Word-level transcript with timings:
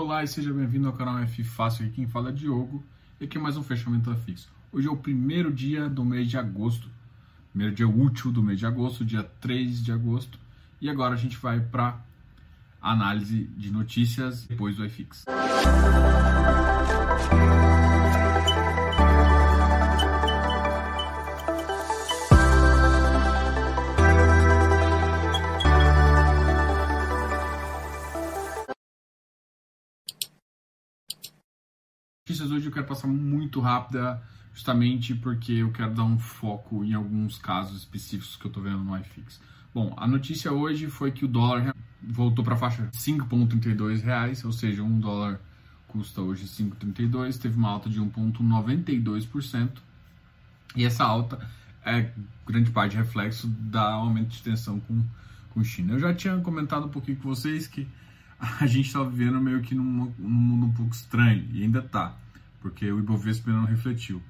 olá 0.00 0.24
e 0.24 0.28
seja 0.28 0.50
bem-vindo 0.50 0.88
ao 0.88 0.94
canal 0.94 1.18
F 1.18 1.44
Fácil. 1.44 1.84
Aqui 1.84 1.96
quem 1.96 2.06
fala 2.06 2.30
é 2.30 2.32
Diogo 2.32 2.82
e 3.20 3.24
aqui 3.24 3.36
é 3.36 3.40
mais 3.40 3.58
um 3.58 3.62
fechamento 3.62 4.14
fixo. 4.16 4.48
Hoje 4.72 4.88
é 4.88 4.90
o 4.90 4.96
primeiro 4.96 5.52
dia 5.52 5.90
do 5.90 6.02
mês 6.02 6.30
de 6.30 6.38
agosto, 6.38 6.88
primeiro 7.50 7.74
dia 7.74 7.86
útil 7.86 8.32
do 8.32 8.42
mês 8.42 8.58
de 8.58 8.64
agosto, 8.64 9.04
dia 9.04 9.22
3 9.22 9.84
de 9.84 9.92
agosto. 9.92 10.38
E 10.80 10.88
agora 10.88 11.14
a 11.14 11.18
gente 11.18 11.36
vai 11.36 11.60
para 11.60 12.00
análise 12.80 13.44
de 13.58 13.70
notícias 13.70 14.46
depois 14.46 14.74
do 14.74 14.86
iFix. 14.86 15.26
notícias 15.26 17.69
quero 32.80 32.86
passar 32.86 33.06
muito 33.06 33.60
rápida, 33.60 34.20
justamente 34.54 35.14
porque 35.14 35.52
eu 35.52 35.70
quero 35.70 35.94
dar 35.94 36.04
um 36.04 36.18
foco 36.18 36.84
em 36.84 36.94
alguns 36.94 37.38
casos 37.38 37.78
específicos 37.78 38.36
que 38.36 38.46
eu 38.46 38.48
estou 38.48 38.62
vendo 38.62 38.78
no 38.78 38.96
iFix. 38.98 39.40
Bom, 39.72 39.94
a 39.96 40.06
notícia 40.06 40.52
hoje 40.52 40.88
foi 40.88 41.12
que 41.12 41.24
o 41.24 41.28
dólar 41.28 41.74
voltou 42.02 42.44
para 42.44 42.54
a 42.54 42.56
faixa 42.56 42.86
de 42.86 42.96
5,32 42.96 44.02
reais, 44.02 44.44
ou 44.44 44.52
seja, 44.52 44.82
um 44.82 44.98
dólar 44.98 45.40
custa 45.86 46.20
hoje 46.20 46.46
5,32, 46.46 47.38
teve 47.38 47.56
uma 47.56 47.68
alta 47.68 47.88
de 47.88 48.00
1,92%, 48.00 49.70
e 50.76 50.84
essa 50.84 51.04
alta 51.04 51.38
é 51.84 52.10
grande 52.46 52.70
parte 52.70 52.96
reflexo 52.96 53.46
da 53.48 53.92
aumento 53.92 54.28
de 54.28 54.42
tensão 54.42 54.78
com, 54.80 55.02
com 55.50 55.64
China. 55.64 55.94
Eu 55.94 55.98
já 55.98 56.14
tinha 56.14 56.36
comentado 56.38 56.86
um 56.86 56.90
pouquinho 56.90 57.18
com 57.18 57.28
vocês 57.28 57.66
que 57.66 57.86
a 58.38 58.66
gente 58.66 58.86
está 58.86 59.02
vivendo 59.02 59.40
meio 59.40 59.60
que 59.60 59.74
num, 59.74 60.12
num 60.18 60.28
mundo 60.28 60.66
um 60.66 60.72
pouco 60.72 60.94
estranho, 60.94 61.46
e 61.52 61.62
ainda 61.62 61.80
está, 61.80 62.16
porque 62.60 62.90
o 62.90 62.98
Ibovespa 62.98 63.50
não 63.50 63.64
refletiu. 63.64 64.22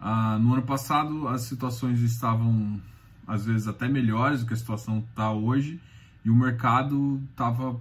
Ah, 0.00 0.38
no 0.38 0.52
ano 0.52 0.62
passado, 0.62 1.26
as 1.28 1.42
situações 1.42 2.00
estavam, 2.00 2.80
às 3.26 3.46
vezes, 3.46 3.66
até 3.66 3.88
melhores 3.88 4.40
do 4.40 4.46
que 4.46 4.54
a 4.54 4.56
situação 4.56 4.98
está 4.98 5.32
hoje, 5.32 5.80
e 6.24 6.30
o 6.30 6.34
mercado 6.34 7.22
estava 7.30 7.80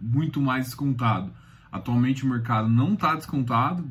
muito 0.00 0.40
mais 0.40 0.66
descontado. 0.66 1.30
Atualmente, 1.70 2.24
o 2.24 2.28
mercado 2.28 2.68
não 2.68 2.94
está 2.94 3.14
descontado 3.14 3.86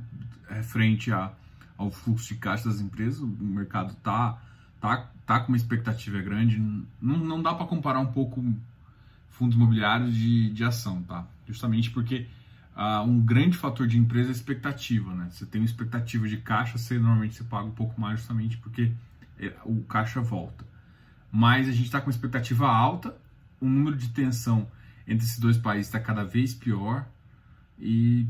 é, 0.50 0.61
frente 0.64 1.11
a, 1.11 1.31
ao 1.77 1.92
fluxo 1.92 2.33
de 2.33 2.39
caixa 2.39 2.70
das 2.70 2.81
empresas, 2.81 3.20
o 3.20 3.27
mercado 3.27 3.92
está 3.92 4.42
tá, 4.80 5.09
tá 5.25 5.39
com 5.39 5.50
uma 5.50 5.58
expectativa 5.58 6.22
grande. 6.22 6.59
Não, 7.02 7.17
não 7.17 7.42
dá 7.42 7.53
para 7.53 7.66
comparar 7.66 8.00
um 8.00 8.11
pouco 8.11 8.44
fundos 9.30 9.55
imobiliários 9.55 10.14
de, 10.14 10.50
de 10.52 10.64
ação, 10.64 11.02
tá? 11.03 11.25
Justamente 11.48 11.89
porque 11.89 12.27
uh, 12.76 13.04
um 13.04 13.20
grande 13.20 13.58
fator 13.58 13.88
de 13.88 13.98
empresa 13.98 14.30
é 14.30 14.32
a 14.32 14.36
expectativa, 14.36 15.14
né? 15.14 15.28
Você 15.32 15.46
tem 15.46 15.62
uma 15.62 15.66
expectativa 15.66 16.28
de 16.28 16.38
caixa, 16.38 16.78
você 16.78 16.98
normalmente 16.98 17.36
você 17.36 17.44
paga 17.44 17.66
um 17.66 17.72
pouco 17.72 18.00
mais 18.00 18.20
justamente 18.20 18.58
porque 18.58 18.92
é, 19.40 19.54
o 19.66 19.82
caixa 19.84 20.22
volta. 20.22 20.66
Mas 21.32 21.68
a 21.68 21.72
gente 21.72 21.86
está 21.86 22.00
com 22.00 22.10
expectativa 22.10 22.68
alta, 22.68 23.16
o 23.60 23.66
número 23.68 23.96
de 23.96 24.10
tensão 24.10 24.68
entre 25.08 25.26
esses 25.26 25.40
dois 25.40 25.58
países 25.58 25.88
está 25.88 26.00
cada 26.00 26.24
vez 26.24 26.54
pior 26.54 27.06
e, 27.80 28.28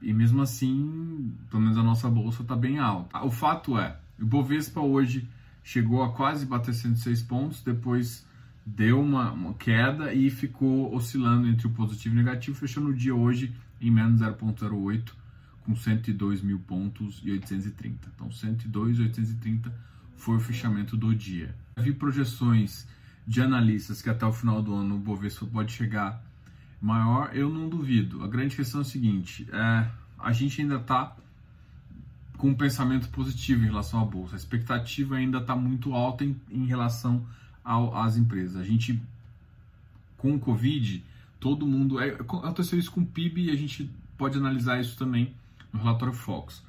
e 0.00 0.12
mesmo 0.12 0.40
assim, 0.40 1.34
pelo 1.50 1.62
menos 1.62 1.76
a 1.76 1.82
nossa 1.82 2.08
bolsa 2.08 2.42
está 2.42 2.56
bem 2.56 2.78
alta. 2.78 3.22
O 3.24 3.30
fato 3.30 3.78
é, 3.78 3.96
o 4.20 4.24
Bovespa 4.24 4.80
hoje 4.80 5.28
chegou 5.62 6.02
a 6.02 6.12
quase 6.12 6.46
bater 6.46 6.74
106 6.74 7.22
pontos, 7.22 7.62
depois 7.62 8.26
deu 8.64 9.00
uma, 9.00 9.32
uma, 9.32 9.54
queda 9.54 10.12
e 10.14 10.30
ficou 10.30 10.94
oscilando 10.94 11.48
entre 11.48 11.66
o 11.66 11.70
positivo 11.70 12.14
e 12.14 12.18
o 12.18 12.22
negativo, 12.22 12.56
fechando 12.56 12.88
o 12.88 12.94
dia 12.94 13.14
hoje 13.14 13.54
em 13.86 13.90
menos 13.90 14.20
0,08 14.20 15.12
com 15.64 15.74
102 15.74 16.42
mil 16.42 16.58
pontos 16.58 17.20
e 17.24 17.30
830. 17.30 18.10
Então 18.14 18.30
102 18.30 18.98
e 18.98 19.02
830 19.02 19.74
foi 20.16 20.36
o 20.36 20.40
fechamento 20.40 20.96
do 20.96 21.14
dia. 21.14 21.54
Vi 21.76 21.92
projeções 21.92 22.86
de 23.26 23.40
analistas 23.40 24.02
que 24.02 24.10
até 24.10 24.24
o 24.26 24.32
final 24.32 24.62
do 24.62 24.74
ano 24.74 24.96
o 24.96 24.98
Bovespa 24.98 25.46
pode 25.46 25.72
chegar 25.72 26.22
maior, 26.80 27.30
eu 27.34 27.48
não 27.48 27.68
duvido. 27.68 28.22
A 28.22 28.28
grande 28.28 28.54
questão 28.54 28.80
é 28.80 28.82
a 28.82 28.86
seguinte, 28.86 29.48
é, 29.50 29.88
a 30.18 30.32
gente 30.32 30.60
ainda 30.60 30.76
está 30.76 31.16
com 32.36 32.50
um 32.50 32.54
pensamento 32.54 33.08
positivo 33.08 33.62
em 33.62 33.66
relação 33.66 34.00
à 34.00 34.04
bolsa. 34.04 34.34
A 34.34 34.36
expectativa 34.36 35.16
ainda 35.16 35.38
está 35.38 35.56
muito 35.56 35.94
alta 35.94 36.24
em, 36.24 36.36
em 36.50 36.66
relação 36.66 37.24
ao, 37.64 37.96
às 37.96 38.16
empresas. 38.16 38.56
A 38.56 38.64
gente, 38.64 39.00
com 40.18 40.34
o 40.34 40.38
Covid, 40.38 41.02
todo 41.44 41.66
mundo. 41.66 42.00
É, 42.00 42.08
aconteceu 42.08 42.78
isso 42.78 42.90
com 42.90 43.02
o 43.02 43.06
PIB 43.06 43.44
e 43.44 43.50
a 43.50 43.54
gente 43.54 43.90
pode 44.16 44.38
analisar 44.38 44.80
isso 44.80 44.96
também 44.96 45.34
no 45.70 45.78
relatório 45.78 46.14
Fox. 46.14 46.64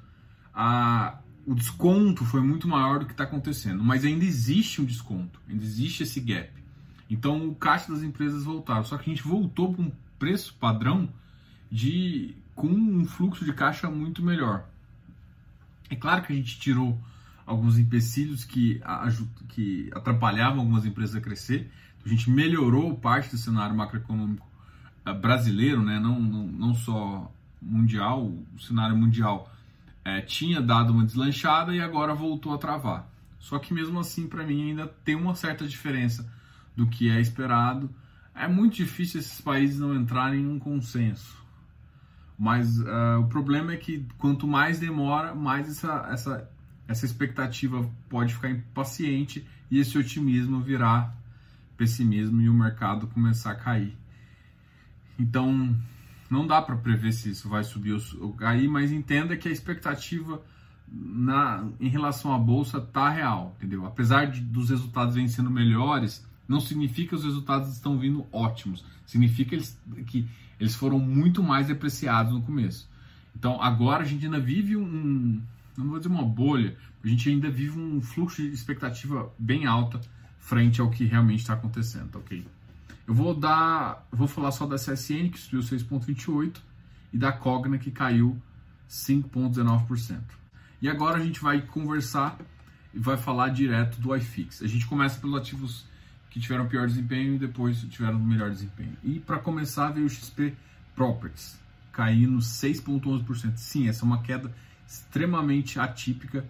A, 0.53 1.17
o 1.47 1.55
desconto 1.55 2.25
foi 2.25 2.41
muito 2.41 2.67
maior 2.67 2.99
do 2.99 3.05
que 3.05 3.13
está 3.13 3.23
acontecendo, 3.23 3.81
mas 3.81 4.03
ainda 4.03 4.25
existe 4.25 4.81
um 4.81 4.85
desconto, 4.85 5.39
ainda 5.47 5.63
existe 5.63 6.03
esse 6.03 6.19
gap. 6.19 6.51
Então 7.09 7.47
o 7.47 7.55
caixa 7.55 7.89
das 7.89 8.03
empresas 8.03 8.43
voltaram, 8.43 8.83
só 8.83 8.97
que 8.97 9.09
a 9.09 9.13
gente 9.13 9.25
voltou 9.25 9.73
para 9.73 9.81
um 9.81 9.91
preço 10.19 10.53
padrão 10.59 11.07
de 11.71 12.35
com 12.53 12.67
um 12.67 13.05
fluxo 13.05 13.45
de 13.45 13.53
caixa 13.53 13.89
muito 13.89 14.21
melhor. 14.21 14.67
É 15.89 15.95
claro 15.95 16.21
que 16.21 16.33
a 16.33 16.35
gente 16.35 16.59
tirou 16.59 16.99
alguns 17.45 17.77
empecilhos 17.77 18.43
que, 18.43 18.81
que 19.49 19.89
atrapalhavam 19.93 20.59
algumas 20.59 20.85
empresas 20.85 21.15
a 21.15 21.21
crescer. 21.21 21.71
A 22.05 22.09
gente 22.09 22.29
melhorou 22.29 22.93
parte 22.97 23.29
do 23.31 23.37
cenário 23.37 23.75
macroeconômico 23.75 24.54
brasileiro, 25.13 25.81
né? 25.83 25.99
não, 25.99 26.19
não, 26.19 26.47
não 26.47 26.73
só 26.73 27.31
mundial, 27.61 28.25
o 28.25 28.59
cenário 28.59 28.95
mundial 28.95 29.51
é, 30.03 30.21
tinha 30.21 30.61
dado 30.61 30.91
uma 30.93 31.05
deslanchada 31.05 31.73
e 31.73 31.81
agora 31.81 32.13
voltou 32.13 32.53
a 32.53 32.57
travar. 32.57 33.09
Só 33.39 33.59
que 33.59 33.73
mesmo 33.73 33.99
assim, 33.99 34.27
para 34.27 34.45
mim, 34.45 34.69
ainda 34.69 34.87
tem 35.03 35.15
uma 35.15 35.35
certa 35.35 35.67
diferença 35.67 36.27
do 36.75 36.87
que 36.87 37.09
é 37.09 37.19
esperado. 37.19 37.89
É 38.33 38.47
muito 38.47 38.75
difícil 38.75 39.19
esses 39.19 39.39
países 39.39 39.79
não 39.79 39.95
entrarem 39.95 40.41
em 40.41 40.47
um 40.47 40.59
consenso. 40.59 41.43
Mas 42.37 42.79
uh, 42.79 43.19
o 43.21 43.27
problema 43.27 43.73
é 43.73 43.77
que 43.77 44.05
quanto 44.17 44.47
mais 44.47 44.79
demora, 44.79 45.33
mais 45.33 45.69
essa, 45.69 46.07
essa 46.11 46.49
essa 46.87 47.05
expectativa 47.05 47.89
pode 48.09 48.33
ficar 48.33 48.49
impaciente 48.49 49.45
e 49.69 49.79
esse 49.79 49.97
otimismo 49.97 50.61
virar 50.61 51.15
pessimismo 51.75 52.41
e 52.41 52.49
o 52.49 52.53
mercado 52.53 53.07
começar 53.07 53.51
a 53.51 53.55
cair. 53.55 53.97
Então, 55.17 55.75
não 56.29 56.45
dá 56.45 56.61
para 56.61 56.75
prever 56.75 57.11
se 57.11 57.29
isso 57.29 57.47
vai 57.47 57.63
subir 57.63 57.97
ou 58.19 58.33
cair, 58.33 58.67
mas 58.67 58.91
entenda 58.91 59.37
que 59.37 59.47
a 59.47 59.51
expectativa 59.51 60.41
na, 60.87 61.67
em 61.79 61.89
relação 61.89 62.33
à 62.33 62.37
bolsa 62.37 62.79
tá 62.79 63.09
real, 63.09 63.55
entendeu? 63.57 63.85
Apesar 63.85 64.25
de, 64.25 64.41
dos 64.41 64.69
resultados 64.69 65.15
virem 65.15 65.27
sendo 65.27 65.49
melhores, 65.49 66.25
não 66.47 66.59
significa 66.59 67.09
que 67.09 67.15
os 67.15 67.23
resultados 67.23 67.71
estão 67.71 67.97
vindo 67.97 68.25
ótimos. 68.31 68.83
Significa 69.05 69.55
eles, 69.55 69.79
que 70.07 70.27
eles 70.59 70.75
foram 70.75 70.99
muito 70.99 71.43
mais 71.43 71.67
depreciados 71.67 72.33
no 72.33 72.41
começo. 72.41 72.89
Então, 73.35 73.61
agora 73.61 74.03
a 74.03 74.05
gente 74.05 74.25
ainda 74.25 74.39
vive 74.39 74.77
um, 74.77 75.41
não 75.77 75.89
vou 75.89 75.97
dizer 75.97 76.09
uma 76.09 76.23
bolha, 76.23 76.75
a 77.03 77.07
gente 77.07 77.29
ainda 77.29 77.49
vive 77.49 77.77
um 77.77 78.01
fluxo 78.01 78.41
de 78.41 78.49
expectativa 78.49 79.31
bem 79.37 79.65
alta 79.65 79.99
frente 80.39 80.79
ao 80.79 80.89
que 80.89 81.05
realmente 81.05 81.39
está 81.39 81.53
acontecendo, 81.53 82.09
tá 82.11 82.19
ok? 82.19 82.45
Eu 83.07 83.13
vou 83.13 83.33
dar, 83.33 84.07
vou 84.11 84.27
falar 84.27 84.51
só 84.51 84.65
da 84.65 84.77
CSN 84.77 85.29
que 85.29 85.39
subiu 85.39 85.59
6,28 85.59 86.57
e 87.13 87.17
da 87.17 87.31
Cogna 87.31 87.77
que 87.77 87.91
caiu 87.91 88.41
5,19%. 88.89 90.21
E 90.81 90.89
agora 90.89 91.17
a 91.17 91.23
gente 91.23 91.39
vai 91.39 91.61
conversar 91.61 92.37
e 92.93 92.99
vai 92.99 93.17
falar 93.17 93.49
direto 93.49 93.99
do 93.99 94.15
iFix. 94.15 94.61
A 94.61 94.67
gente 94.67 94.87
começa 94.87 95.19
pelos 95.19 95.35
ativos 95.35 95.85
que 96.29 96.39
tiveram 96.39 96.67
pior 96.67 96.87
desempenho 96.87 97.35
e 97.35 97.37
depois 97.37 97.81
tiveram 97.83 98.19
melhor 98.19 98.49
desempenho. 98.49 98.97
E 99.03 99.19
para 99.19 99.39
começar 99.39 99.91
veio 99.91 100.05
o 100.05 100.09
XP 100.09 100.55
Properties, 100.95 101.57
caindo 101.91 102.37
6,11%. 102.39 103.57
Sim, 103.57 103.87
essa 103.87 104.03
é 104.03 104.05
uma 104.05 104.21
queda 104.21 104.51
extremamente 104.87 105.79
atípica, 105.79 106.45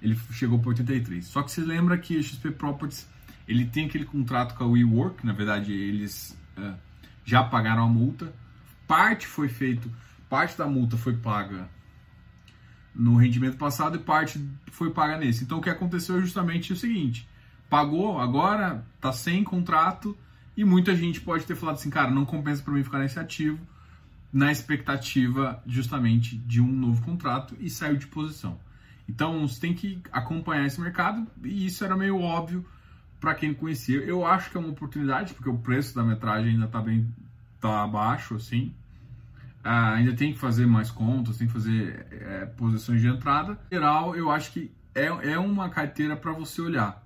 ele 0.00 0.18
chegou 0.32 0.58
para 0.58 0.70
83. 0.70 1.24
Só 1.24 1.42
que 1.42 1.50
você 1.50 1.62
lembra 1.62 1.96
que 1.96 2.16
o 2.16 2.22
XP 2.22 2.50
Properties 2.50 3.08
ele 3.46 3.66
tem 3.66 3.86
aquele 3.86 4.04
contrato 4.04 4.54
com 4.54 4.64
a 4.64 4.66
WeWork, 4.66 5.24
na 5.24 5.32
verdade 5.32 5.72
eles 5.72 6.38
uh, 6.56 6.74
já 7.24 7.42
pagaram 7.42 7.84
a 7.84 7.88
multa, 7.88 8.32
parte 8.86 9.26
foi 9.26 9.48
feito, 9.48 9.90
parte 10.28 10.56
da 10.56 10.66
multa 10.66 10.96
foi 10.96 11.14
paga 11.14 11.68
no 12.94 13.16
rendimento 13.16 13.56
passado 13.56 13.96
e 13.96 14.00
parte 14.00 14.44
foi 14.70 14.90
paga 14.90 15.16
nesse. 15.16 15.44
Então 15.44 15.58
o 15.58 15.62
que 15.62 15.70
aconteceu 15.70 16.18
é 16.18 16.20
justamente 16.20 16.72
o 16.72 16.76
seguinte: 16.76 17.28
pagou, 17.68 18.20
agora 18.20 18.84
tá 19.00 19.12
sem 19.12 19.42
contrato 19.42 20.16
e 20.56 20.64
muita 20.64 20.94
gente 20.94 21.20
pode 21.20 21.44
ter 21.44 21.56
falado 21.56 21.76
assim, 21.76 21.90
cara, 21.90 22.10
não 22.10 22.24
compensa 22.24 22.62
para 22.62 22.74
mim 22.74 22.84
ficar 22.84 22.98
nesse 22.98 23.18
ativo 23.18 23.58
na 24.32 24.50
expectativa 24.50 25.62
justamente 25.66 26.36
de 26.36 26.60
um 26.60 26.72
novo 26.72 27.02
contrato 27.02 27.54
e 27.60 27.68
saiu 27.68 27.96
de 27.96 28.06
posição. 28.06 28.58
Então 29.08 29.46
você 29.46 29.60
tem 29.60 29.74
que 29.74 30.00
acompanhar 30.10 30.66
esse 30.66 30.80
mercado 30.80 31.26
e 31.44 31.66
isso 31.66 31.84
era 31.84 31.96
meio 31.96 32.18
óbvio 32.18 32.64
para 33.22 33.36
quem 33.36 33.54
conhecia. 33.54 34.00
Eu 34.00 34.26
acho 34.26 34.50
que 34.50 34.56
é 34.56 34.60
uma 34.60 34.70
oportunidade 34.70 35.32
porque 35.32 35.48
o 35.48 35.56
preço 35.56 35.94
da 35.94 36.02
metragem 36.02 36.54
ainda 36.54 36.66
está 36.66 36.82
bem 36.82 37.08
tá 37.60 37.84
abaixo 37.84 38.34
assim. 38.34 38.74
ah, 39.62 39.94
ainda 39.94 40.12
tem 40.12 40.32
que 40.32 40.40
fazer 40.40 40.66
mais 40.66 40.90
contas, 40.90 41.38
tem 41.38 41.46
que 41.46 41.52
fazer 41.52 42.04
é, 42.10 42.46
posições 42.46 43.00
de 43.00 43.06
entrada. 43.06 43.56
Em 43.70 43.76
geral, 43.76 44.16
eu 44.16 44.28
acho 44.28 44.50
que 44.50 44.72
é, 44.92 45.06
é 45.06 45.38
uma 45.38 45.70
carteira 45.70 46.16
para 46.16 46.32
você 46.32 46.60
olhar. 46.60 47.00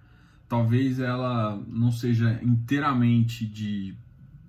Talvez 0.48 0.98
ela 1.00 1.62
não 1.68 1.92
seja 1.92 2.40
inteiramente 2.42 3.46
de, 3.46 3.94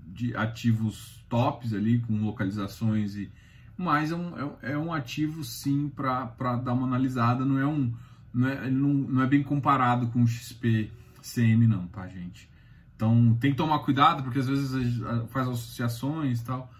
de 0.05 0.33
ativos 0.37 1.21
tops 1.27 1.73
ali, 1.73 1.99
com 1.99 2.13
localizações, 2.21 3.17
e, 3.17 3.29
mas 3.75 4.11
é 4.11 4.15
um, 4.15 4.55
é, 4.61 4.71
é 4.71 4.77
um 4.77 4.93
ativo 4.93 5.43
sim 5.43 5.89
para 5.89 6.55
dar 6.63 6.71
uma 6.71 6.87
analisada. 6.87 7.43
Não 7.43 7.59
é, 7.59 7.67
um, 7.67 7.93
não, 8.33 8.47
é, 8.47 8.69
não, 8.69 8.93
não 8.93 9.21
é 9.21 9.27
bem 9.27 9.43
comparado 9.43 10.07
com 10.07 10.23
o 10.23 10.27
XP 10.27 10.89
CM, 11.21 11.67
não, 11.67 11.87
tá, 11.87 12.07
gente? 12.07 12.49
Então 12.95 13.37
tem 13.39 13.51
que 13.51 13.57
tomar 13.57 13.79
cuidado, 13.79 14.23
porque 14.23 14.39
às 14.39 14.47
vezes 14.47 15.01
faz 15.29 15.47
associações 15.47 16.41
e 16.41 16.45
tal 16.45 16.71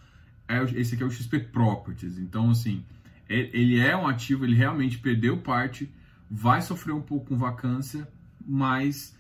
é, 0.48 0.64
esse 0.80 0.96
aqui 0.96 1.04
é 1.04 1.06
o 1.06 1.12
XP 1.12 1.40
Properties. 1.40 2.18
Então, 2.18 2.50
assim, 2.50 2.84
ele 3.28 3.80
é 3.80 3.96
um 3.96 4.08
ativo, 4.08 4.46
ele 4.46 4.56
realmente 4.56 4.98
perdeu 4.98 5.38
parte, 5.38 5.92
vai 6.32 6.62
sofrer 6.62 6.94
um 6.94 7.02
pouco 7.02 7.28
com 7.28 7.38
vacância, 7.38 8.08
mas 8.46 9.16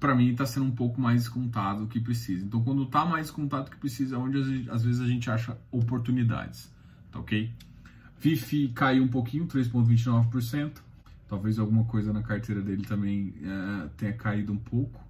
para 0.00 0.14
mim 0.14 0.32
está 0.32 0.44
sendo 0.44 0.66
um 0.66 0.70
pouco 0.70 1.00
mais 1.00 1.22
descontado 1.22 1.82
do 1.82 1.86
que 1.86 2.00
precisa. 2.00 2.44
Então, 2.44 2.62
quando 2.62 2.82
está 2.82 3.04
mais 3.04 3.26
descontado 3.26 3.66
do 3.66 3.70
que 3.70 3.76
precisa, 3.76 4.16
é 4.16 4.18
onde 4.18 4.68
às 4.68 4.84
vezes 4.84 5.00
a 5.00 5.06
gente 5.06 5.30
acha 5.30 5.56
oportunidades, 5.70 6.70
tá 7.12 7.20
ok? 7.20 7.50
FIFI 8.18 8.68
caiu 8.68 9.04
um 9.04 9.08
pouquinho, 9.08 9.46
3,29%. 9.46 10.82
Talvez 11.28 11.58
alguma 11.58 11.84
coisa 11.84 12.12
na 12.12 12.22
carteira 12.22 12.62
dele 12.62 12.84
também 12.84 13.34
é, 13.42 13.88
tenha 13.96 14.12
caído 14.14 14.52
um 14.52 14.58
pouco. 14.58 15.06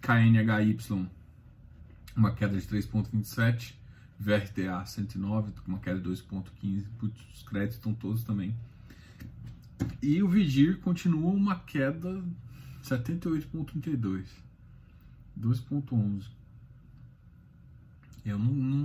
KNHY 0.00 0.76
uma 2.16 2.32
queda 2.32 2.58
de 2.58 2.66
3,27%, 2.66 3.74
VRTA 4.18 4.84
109, 4.86 5.52
uma 5.66 5.78
queda 5.78 6.00
de 6.00 6.08
2,15%, 6.08 7.12
os 7.32 7.42
créditos 7.42 7.76
estão 7.76 7.94
todos 7.94 8.24
também. 8.24 8.56
E 10.02 10.22
o 10.22 10.28
Vigir 10.28 10.80
continua 10.80 11.30
uma 11.30 11.60
queda 11.60 12.24
78,32%, 12.82 14.26
2,11%. 15.38 16.24
Eu 18.24 18.38
não, 18.38 18.52
não, 18.52 18.78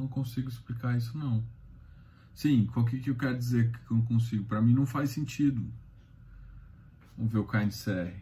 não 0.00 0.08
consigo 0.08 0.48
explicar 0.48 0.96
isso 0.96 1.16
não. 1.18 1.42
Sim, 2.40 2.64
qual 2.72 2.86
que, 2.86 2.98
que 2.98 3.10
eu 3.10 3.14
quero 3.14 3.36
dizer 3.36 3.70
que 3.70 3.92
eu 3.92 3.98
não 3.98 4.02
consigo? 4.02 4.44
Para 4.44 4.62
mim 4.62 4.72
não 4.72 4.86
faz 4.86 5.10
sentido. 5.10 5.62
Vamos 7.14 7.30
ver 7.30 7.38
o 7.38 7.44
KNCR. 7.44 8.14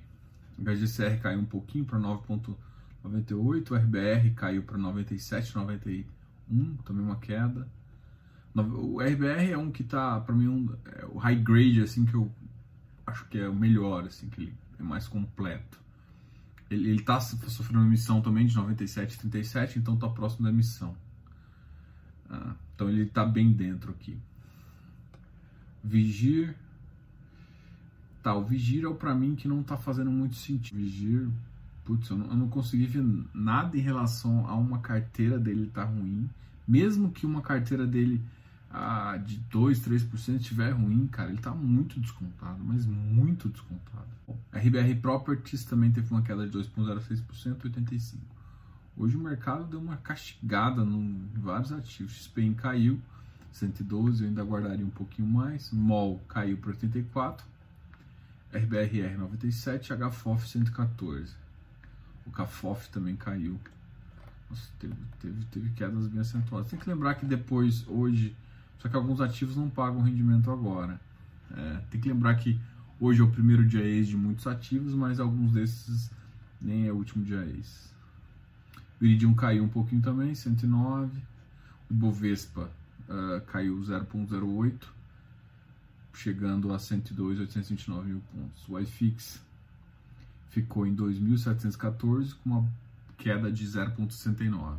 O 0.59 0.63
HGCR 0.65 1.21
caiu 1.23 1.39
um 1.39 1.45
pouquinho 1.45 1.85
para 1.85 2.01
9,1%. 2.01 2.57
98, 3.05 3.73
o 3.73 3.77
RBR 3.77 4.31
caiu 4.35 4.65
para 4.65 4.77
97, 4.77 5.55
91, 5.55 6.77
também 6.79 7.05
uma 7.05 7.15
queda. 7.21 7.69
O 8.57 9.01
RBR 9.01 9.53
é 9.53 9.57
um 9.57 9.71
que 9.71 9.85
tá, 9.85 10.19
para 10.19 10.35
mim, 10.35 10.49
um, 10.49 10.77
é 10.85 11.07
o 11.07 11.19
high 11.19 11.37
grade, 11.37 11.81
assim, 11.83 12.05
que 12.05 12.15
eu 12.15 12.29
acho 13.07 13.25
que 13.29 13.39
é 13.39 13.49
o 13.49 13.55
melhor, 13.55 14.05
assim, 14.05 14.29
que 14.29 14.43
ele 14.43 14.55
é 14.81 14.83
mais 14.83 15.07
completo. 15.07 15.79
Ele, 16.69 16.91
ele 16.91 17.03
tá 17.05 17.21
sofrendo 17.21 17.79
uma 17.79 17.87
emissão 17.87 18.21
também 18.21 18.47
de 18.47 18.57
97, 18.57 19.17
37, 19.17 19.79
então 19.79 19.97
tá 19.97 20.09
próximo 20.09 20.43
da 20.43 20.51
emissão. 20.51 20.97
Ah, 22.31 22.55
então 22.75 22.89
ele 22.89 23.07
tá 23.07 23.25
bem 23.25 23.53
dentro 23.53 23.91
aqui. 23.91 24.19
Vigir. 25.83 26.55
Tá, 28.23 28.35
o 28.35 28.45
Vigir 28.45 28.85
é 28.85 28.89
o 28.89 28.95
para 28.95 29.15
mim 29.15 29.35
que 29.35 29.49
não 29.49 29.63
tá 29.63 29.77
fazendo 29.77 30.11
muito 30.11 30.35
sentido. 30.35 30.77
Vigir 30.77 31.29
putz, 31.89 32.11
eu 32.11 32.19
não, 32.19 32.27
eu 32.27 32.37
não 32.37 32.49
consegui 32.49 32.87
ver 32.87 33.03
nada 33.33 33.75
em 33.75 33.81
relação 33.81 34.47
a 34.47 34.55
uma 34.55 34.79
carteira 34.81 35.39
dele 35.39 35.71
tá 35.73 35.85
ruim. 35.85 36.29
Mesmo 36.67 37.11
que 37.11 37.25
uma 37.25 37.41
carteira 37.41 37.87
dele 37.87 38.21
ah, 38.71 39.17
de 39.17 39.39
2, 39.51 39.81
3% 39.81 40.37
estiver 40.37 40.73
ruim, 40.73 41.07
cara, 41.07 41.31
ele 41.31 41.41
tá 41.41 41.51
muito 41.51 41.99
descontado, 41.99 42.63
mas 42.63 42.85
muito 42.85 43.49
descontado. 43.49 44.07
RBR 44.53 45.01
Properties 45.01 45.65
também 45.65 45.91
teve 45.91 46.11
uma 46.11 46.21
queda 46.21 46.47
de 46.47 46.59
2,06%, 46.59 47.65
85. 47.65 48.23
Hoje 48.99 49.17
o 49.17 49.21
mercado 49.21 49.65
deu 49.65 49.79
uma 49.79 49.97
castigada 49.97 50.83
em 50.83 51.31
vários 51.37 51.71
ativos. 51.71 52.15
XPIN 52.15 52.53
caiu, 52.53 53.01
112, 53.53 54.25
eu 54.25 54.29
ainda 54.29 54.43
guardaria 54.43 54.85
um 54.85 54.91
pouquinho 54.91 55.29
mais. 55.29 55.71
MOL 55.71 56.19
caiu 56.29 56.57
para 56.57 56.71
84. 56.71 57.47
RBRR 58.53 59.17
97, 59.17 59.93
HFOF 59.95 60.49
114. 60.49 61.33
O 62.27 62.31
Cafof 62.33 62.89
também 62.91 63.15
caiu. 63.15 63.61
Nossa, 64.51 64.69
teve, 64.81 64.95
teve, 65.21 65.45
teve 65.47 65.71
quedas 65.71 66.09
bem 66.09 66.21
acentuadas. 66.21 66.69
Tem 66.69 66.79
que 66.79 66.89
lembrar 66.89 67.15
que 67.15 67.25
depois, 67.25 67.87
hoje, 67.87 68.35
só 68.81 68.89
que 68.89 68.97
alguns 68.97 69.21
ativos 69.21 69.57
não 69.57 69.71
pagam 69.71 70.03
rendimento 70.03 70.51
agora. 70.51 71.01
É, 71.53 71.81
tem 71.89 72.01
que 72.01 72.09
lembrar 72.09 72.35
que 72.35 72.59
hoje 72.99 73.21
é 73.21 73.25
o 73.25 73.31
primeiro 73.31 73.65
dia 73.65 73.85
ex 73.85 74.09
de 74.09 74.17
muitos 74.17 74.47
ativos, 74.49 74.93
mas 74.93 75.21
alguns 75.21 75.53
desses 75.53 76.11
nem 76.61 76.89
é 76.89 76.93
o 76.93 76.97
último 76.97 77.25
dia 77.25 77.45
ex. 77.45 77.89
O 79.01 79.05
Iridium 79.05 79.35
caiu 79.35 79.65
um 79.65 79.69
pouquinho 79.69 80.03
também, 80.03 80.35
109. 80.35 81.21
O 81.91 81.95
Bovespa 81.95 82.71
uh, 83.09 83.41
caiu 83.47 83.79
0,08, 83.79 84.75
chegando 86.13 86.73
a 86.73 86.79
102,829 86.79 88.09
mil 88.09 88.23
pontos. 88.33 88.69
O 88.69 88.79
iFix 88.81 89.41
ficou 90.51 90.87
em 90.87 90.95
2.714 90.95 92.35
com 92.43 92.51
uma 92.51 92.69
queda 93.17 93.51
de 93.51 93.65
0,69. 93.65 94.51
Vou 94.51 94.79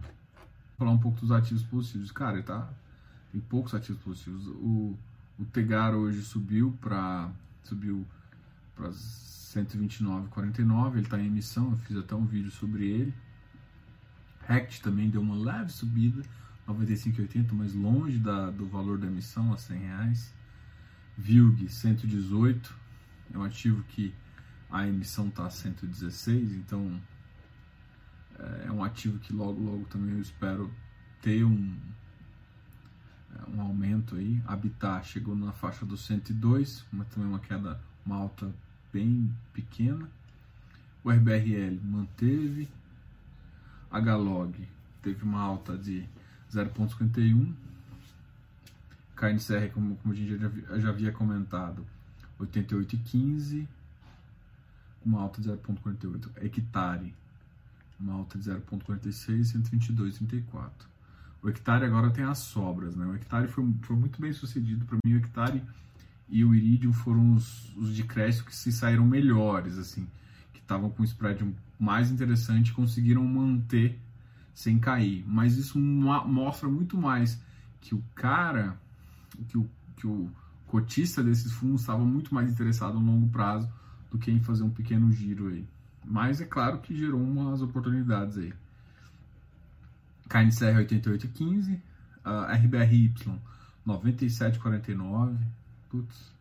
falar 0.77 0.91
um 0.91 0.97
pouco 0.97 1.21
dos 1.21 1.31
ativos 1.31 1.63
positivos. 1.63 2.11
Cara, 2.11 2.43
tá, 2.43 2.69
tem 3.31 3.41
poucos 3.41 3.73
ativos 3.73 4.01
positivos. 4.01 4.47
O, 4.47 4.95
o 5.39 5.45
Tegar 5.45 5.95
hoje 5.95 6.21
subiu 6.21 6.77
para 6.81 7.31
subiu 7.63 8.05
para 8.75 8.89
129,49. 8.89 10.91
Ele 10.91 11.01
está 11.01 11.19
em 11.19 11.27
emissão, 11.27 11.71
eu 11.71 11.77
fiz 11.79 11.97
até 11.97 12.15
um 12.15 12.25
vídeo 12.25 12.51
sobre 12.51 12.87
ele. 12.87 13.13
Rect 14.49 14.81
também 14.81 15.11
deu 15.11 15.21
uma 15.21 15.35
leve 15.35 15.71
subida, 15.71 16.23
95,80, 16.67 17.51
mas 17.53 17.73
longe 17.75 18.17
da, 18.17 18.49
do 18.49 18.65
valor 18.67 18.97
da 18.97 19.05
emissão, 19.05 19.53
a 19.53 19.57
100 19.57 19.77
reais. 19.77 20.33
Vilg 21.15 21.69
118, 21.69 22.75
é 23.31 23.37
um 23.37 23.43
ativo 23.43 23.83
que 23.83 24.11
a 24.71 24.87
emissão 24.87 25.27
está 25.27 25.47
116, 25.47 26.53
então 26.55 26.99
é, 28.39 28.65
é 28.67 28.71
um 28.71 28.83
ativo 28.83 29.19
que 29.19 29.31
logo, 29.31 29.61
logo 29.61 29.85
também 29.85 30.15
eu 30.15 30.21
espero 30.21 30.73
ter 31.21 31.43
um, 31.43 31.77
é, 33.35 33.51
um 33.51 33.61
aumento 33.61 34.15
aí. 34.15 34.41
Habitat 34.47 35.07
chegou 35.07 35.35
na 35.35 35.51
faixa 35.51 35.85
dos 35.85 36.05
102, 36.07 36.85
mas 36.91 37.07
também 37.09 37.29
uma 37.29 37.39
queda, 37.39 37.79
uma 38.03 38.15
alta 38.15 38.51
bem 38.91 39.31
pequena. 39.53 40.09
O 41.03 41.11
RBRL 41.11 41.79
manteve. 41.83 42.67
A 43.91 43.99
Galog 43.99 44.53
teve 45.01 45.23
uma 45.23 45.41
alta 45.41 45.77
de 45.77 46.07
0,51. 46.51 47.53
KNCR, 49.15 49.73
como, 49.73 49.97
como 49.97 50.13
a 50.13 50.17
gente 50.17 50.37
já, 50.37 50.79
já 50.79 50.89
havia 50.89 51.11
comentado, 51.11 51.85
88,15 52.39 53.67
uma 55.05 55.21
alta 55.21 55.41
de 55.41 55.49
0,48. 55.49 56.29
Hectare, 56.41 57.13
uma 57.99 58.13
alta 58.13 58.37
de 58.37 58.49
0,46, 58.49 59.53
122,34. 59.53 60.69
O 61.41 61.49
hectare 61.49 61.85
agora 61.85 62.11
tem 62.11 62.23
as 62.25 62.39
sobras, 62.39 62.95
né? 62.95 63.05
O 63.05 63.15
hectare 63.15 63.47
foi, 63.47 63.65
foi 63.81 63.95
muito 63.95 64.19
bem 64.21 64.33
sucedido 64.33 64.85
para 64.85 64.97
mim. 65.03 65.15
O 65.15 65.17
hectare 65.17 65.63
e 66.27 66.43
o 66.43 66.53
iridium 66.53 66.93
foram 66.93 67.33
os, 67.33 67.73
os 67.77 67.95
de 67.95 68.03
crédito 68.03 68.45
que 68.45 68.55
se 68.55 68.71
saíram 68.71 69.05
melhores, 69.05 69.77
assim, 69.77 70.07
estavam 70.69 70.91
com 70.91 71.01
um 71.01 71.05
spread 71.05 71.43
mais 71.79 72.11
interessante, 72.11 72.71
conseguiram 72.71 73.25
manter 73.25 73.99
sem 74.53 74.77
cair. 74.77 75.23
Mas 75.27 75.57
isso 75.57 75.79
mostra 75.79 76.69
muito 76.69 76.95
mais 76.95 77.41
que 77.81 77.95
o 77.95 78.03
cara, 78.13 78.77
que 79.47 79.57
o, 79.57 79.67
que 79.97 80.05
o 80.05 80.29
cotista 80.67 81.23
desses 81.23 81.51
fundos 81.51 81.81
estava 81.81 82.05
muito 82.05 82.33
mais 82.33 82.51
interessado 82.51 82.99
no 82.99 83.13
longo 83.13 83.29
prazo 83.29 83.67
do 84.11 84.19
que 84.19 84.29
em 84.29 84.39
fazer 84.41 84.63
um 84.63 84.69
pequeno 84.69 85.11
giro 85.11 85.47
aí. 85.47 85.67
Mas 86.05 86.39
é 86.39 86.45
claro 86.45 86.79
que 86.79 86.95
gerou 86.95 87.21
umas 87.21 87.61
oportunidades 87.61 88.37
aí. 88.37 88.53
KNCR 90.27 90.77
8815, 90.77 91.73
uh, 91.73 92.53
RBRY 92.53 93.13
9749. 93.85 95.35
Putz. 95.89 96.38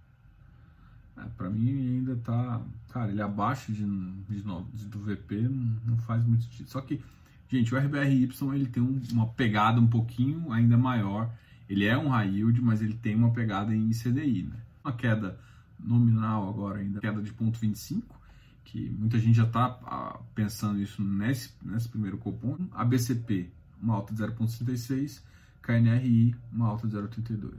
É, 1.19 1.29
para 1.37 1.51
mim 1.51 1.97
ainda 1.97 2.17
tá, 2.17 2.61
cara, 2.91 3.11
ele 3.11 3.23
abaixo 3.23 3.73
de, 3.73 3.85
de, 3.85 4.43
de 4.43 4.87
do 4.87 4.99
VP 4.99 5.43
não, 5.43 5.81
não, 5.87 5.99
faz 5.99 6.25
muito 6.25 6.45
sentido. 6.45 6.69
Só 6.69 6.81
que, 6.81 7.03
gente, 7.49 7.75
o 7.75 7.79
RBRY 7.79 8.29
ele 8.55 8.67
tem 8.67 8.83
um, 8.83 9.01
uma 9.13 9.27
pegada 9.29 9.81
um 9.81 9.87
pouquinho 9.87 10.53
ainda 10.53 10.77
maior. 10.77 11.33
Ele 11.69 11.85
é 11.85 11.97
um 11.99 12.09
high 12.09 12.29
yield, 12.29 12.61
mas 12.63 12.81
ele 12.81 12.95
tem 12.95 13.15
uma 13.15 13.31
pegada 13.31 13.75
em 13.75 13.91
CDI, 13.91 14.45
né? 14.45 14.57
Uma 14.83 14.93
queda 14.93 15.39
nominal 15.79 16.49
agora 16.49 16.79
ainda, 16.79 17.01
queda 17.01 17.21
de 17.23 17.33
0,25, 17.33 18.03
que 18.65 18.91
muita 18.91 19.19
gente 19.19 19.37
já 19.37 19.45
está 19.45 20.19
pensando 20.35 20.81
isso 20.81 21.03
nesse, 21.03 21.53
nesse 21.63 21.89
primeiro 21.89 22.19
cupom. 22.19 22.57
A 22.73 22.85
BCP, 22.85 23.51
uma 23.81 23.95
alta 23.95 24.15
de 24.15 24.23
0,66, 24.23 25.23
KNRI, 25.63 26.35
uma 26.53 26.69
alta 26.69 26.87
de 26.87 26.97
0,82. 26.97 27.53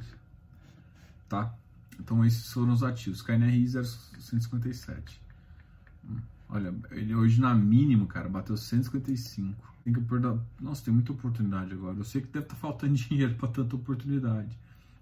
Tá? 1.28 1.54
Então 2.00 2.24
esses 2.26 2.52
foram 2.52 2.74
os 2.74 2.84
ativos. 2.84 3.22
KNRI 3.22 3.68
0,157. 3.68 5.22
Olha, 6.48 6.74
ele 6.92 7.14
hoje 7.14 7.40
na 7.40 7.54
mínimo, 7.54 8.08
cara, 8.08 8.28
bateu 8.28 8.58
155. 8.58 9.56
Tem 9.84 9.94
que 9.94 10.02
perder. 10.02 10.40
Nossa, 10.60 10.84
tem 10.86 10.94
muita 10.94 11.12
oportunidade 11.12 11.74
agora. 11.74 11.98
Eu 11.98 12.04
sei 12.04 12.22
que 12.22 12.28
deve 12.28 12.46
estar 12.46 12.56
tá 12.56 12.62
faltando 12.62 12.94
dinheiro 12.96 13.36
para 13.36 13.50
tanta 13.50 13.76
oportunidade. 13.76 14.58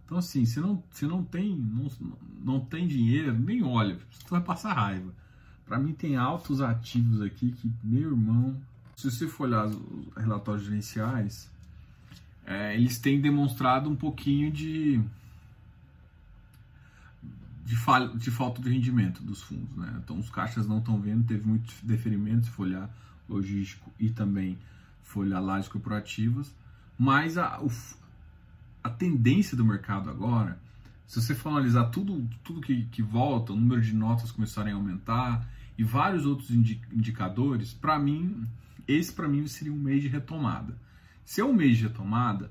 Então, 0.06 0.18
assim, 0.18 0.46
se 0.46 0.60
não, 0.60 0.82
se 0.92 1.06
não 1.06 1.24
tem 1.24 1.56
não, 1.56 1.92
não 2.44 2.60
tem 2.62 2.88
dinheiro, 2.88 3.38
nem 3.38 3.62
olha, 3.62 4.00
você 4.10 4.30
vai 4.30 4.42
passar 4.42 4.74
raiva. 4.74 5.14
Para 5.66 5.78
mim, 5.78 5.94
tem 5.94 6.16
altos 6.16 6.62
ativos 6.62 7.22
aqui 7.22 7.52
que, 7.52 7.70
meu 7.84 8.12
irmão, 8.12 8.58
se 8.96 9.12
você 9.12 9.28
for 9.28 9.44
olhar 9.44 9.68
os 9.68 10.16
relatórios 10.16 10.64
gerenciais, 10.64 11.52
é, 12.46 12.74
eles 12.74 12.98
têm 13.00 13.20
demonstrado 13.20 13.90
um 13.90 13.96
pouquinho 13.96 14.50
de 14.50 15.02
de, 17.68 17.76
de 18.18 18.32
falta 18.32 18.62
de 18.62 18.70
rendimento 18.70 19.22
dos 19.22 19.42
fundos. 19.42 19.76
Né? 19.76 19.94
Então, 20.02 20.18
os 20.18 20.30
caixas 20.30 20.66
não 20.66 20.78
estão 20.78 21.02
vendo, 21.02 21.26
teve 21.26 21.46
muitos 21.46 21.76
deferimentos, 21.84 22.48
folha 22.48 22.90
logístico 23.28 23.92
e 24.00 24.10
também 24.10 24.58
folha 25.04 25.38
lajes 25.38 25.68
corporativas, 25.68 26.56
mas 26.98 27.38
a, 27.38 27.62
o, 27.62 27.70
a 28.82 28.90
tendência 28.90 29.58
do 29.58 29.66
mercado 29.66 30.10
agora, 30.10 30.58
se 31.06 31.22
você 31.22 31.36
for 31.36 31.50
analisar 31.50 31.86
tudo, 31.86 32.26
tudo 32.42 32.62
que, 32.62 32.86
que 32.86 33.02
volta, 33.02 33.52
o 33.52 33.56
número 33.58 33.82
de 33.82 33.94
notas 33.94 34.32
começarem 34.32 34.72
a 34.72 34.76
aumentar 34.78 35.46
e 35.78 35.84
vários 35.84 36.26
outros 36.26 36.50
indicadores, 36.52 37.74
para 37.74 38.00
mim, 38.00 38.48
esse 38.88 39.12
para 39.12 39.28
mim 39.28 39.46
seria 39.46 39.74
um 39.74 39.80
mês 39.80 40.02
de 40.02 40.08
retomada. 40.08 40.78
Se 41.26 41.42
é 41.42 41.46
um 41.46 41.54
mês 41.54 41.78
de 41.78 41.84
retomada, 41.84 42.50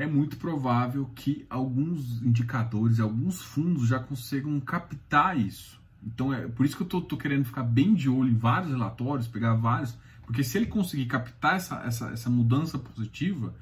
é 0.00 0.06
muito 0.06 0.38
provável 0.38 1.04
que 1.14 1.44
alguns 1.50 2.22
indicadores, 2.22 3.00
alguns 3.00 3.42
fundos 3.42 3.86
já 3.86 3.98
consigam 3.98 4.58
captar 4.58 5.38
isso. 5.38 5.78
Então 6.02 6.32
é 6.32 6.48
por 6.48 6.64
isso 6.64 6.74
que 6.74 6.82
eu 6.82 7.02
tô, 7.02 7.18
querendo 7.18 7.44
ficar 7.44 7.64
bem 7.64 7.92
de 7.92 8.08
olho 8.08 8.30
em 8.30 8.34
vários 8.34 8.70
relatórios, 8.70 9.28
pegar 9.28 9.52
vários, 9.52 9.94
porque 10.24 10.42
se 10.42 10.56
ele 10.56 10.64
conseguir 10.64 11.04
captar 11.04 11.56
essa, 11.56 11.82
essa, 11.84 12.08
essa 12.12 12.30
mudança 12.30 12.78
positiva, 12.78 13.54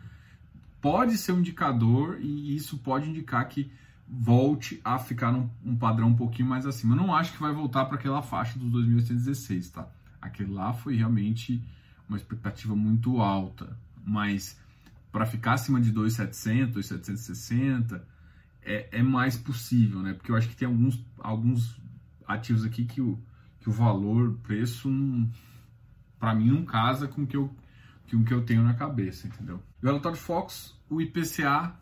pode 0.81 1.17
ser 1.17 1.33
um 1.33 1.41
indicador 1.41 2.21
e 2.21 2.55
isso 2.55 2.79
pode 2.79 3.11
indicar 3.11 3.49
que 3.49 3.69
volte 4.09 4.81
a 4.85 4.97
ficar 4.97 5.33
num 5.33 5.51
um 5.65 5.75
padrão 5.75 6.07
um 6.07 6.15
pouquinho 6.15 6.49
mais 6.49 6.65
acima. 6.65 6.95
Eu 6.95 7.03
não 7.03 7.13
acho 7.13 7.33
que 7.33 7.41
vai 7.41 7.53
voltar 7.53 7.87
para 7.87 7.97
aquela 7.97 8.23
faixa 8.23 8.57
dos 8.61 8.71
2.816, 8.71 9.73
tá? 9.73 9.89
Aquele 10.23 10.53
lá 10.53 10.73
foi 10.73 10.95
realmente 10.95 11.61
uma 12.09 12.17
expectativa 12.17 12.77
muito 12.77 13.21
alta, 13.21 13.77
mas 14.05 14.57
para 15.11 15.27
ficar 15.27 15.55
acima 15.55 15.81
de 15.81 15.91
2,700, 15.91 16.75
2,760 16.75 18.07
é, 18.63 18.99
é 18.99 19.03
mais 19.03 19.37
possível, 19.37 20.01
né? 20.01 20.13
Porque 20.13 20.31
eu 20.31 20.37
acho 20.37 20.49
que 20.49 20.57
tem 20.57 20.69
alguns, 20.69 21.03
alguns 21.19 21.81
ativos 22.27 22.65
aqui 22.65 22.85
que 22.85 23.01
o, 23.01 23.19
que 23.61 23.69
o 23.69 23.73
valor, 23.73 24.39
preço, 24.43 24.91
para 26.19 26.35
mim 26.35 26.51
não 26.51 26.65
casa 26.65 27.09
com 27.09 27.23
o 27.23 27.27
que 27.27 27.37
eu, 27.37 27.51
com 28.11 28.19
o 28.19 28.25
que 28.25 28.35
eu 28.35 28.45
tenho 28.45 28.63
na 28.63 28.75
cabeça, 28.75 29.27
entendeu? 29.27 29.63
O 29.83 29.87
relatório 29.87 30.19
Fox, 30.19 30.77
o 30.91 31.01
IPCA 31.01 31.75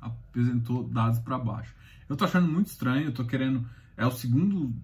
apresentou 0.00 0.88
dados 0.88 1.18
para 1.18 1.38
baixo. 1.38 1.74
Eu 2.08 2.16
tô 2.16 2.24
achando 2.24 2.48
muito 2.48 2.68
estranho, 2.68 3.06
eu 3.06 3.12
tô 3.12 3.24
querendo. 3.24 3.66
É 3.96 4.06
o 4.06 4.10
segundo 4.10 4.74